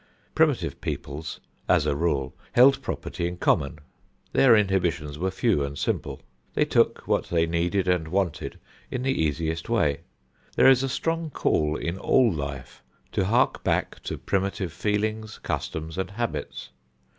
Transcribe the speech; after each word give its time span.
Primitive 0.33 0.81
peoples, 0.81 1.39
as 1.69 1.85
a 1.85 1.95
rule, 1.95 2.33
held 2.53 2.81
property 2.81 3.27
in 3.27 3.37
common. 3.37 3.77
Their 4.33 4.55
inhibitions 4.55 5.19
were 5.19 5.29
few 5.29 5.63
and 5.63 5.77
simple. 5.77 6.21
They 6.55 6.65
took 6.65 7.07
what 7.07 7.25
they 7.25 7.45
needed 7.45 7.87
and 7.87 8.07
wanted 8.07 8.57
in 8.89 9.03
the 9.03 9.11
easiest 9.13 9.69
way. 9.69 9.99
There 10.55 10.67
is 10.67 10.81
a 10.81 10.89
strong 10.89 11.29
call 11.29 11.75
in 11.75 11.99
all 11.99 12.31
life 12.33 12.81
to 13.11 13.25
hark 13.25 13.63
back 13.63 14.01
to 14.05 14.17
primitive 14.17 14.73
feelings, 14.73 15.37
customs 15.37 15.99
and 15.99 16.09
habits. 16.09 16.69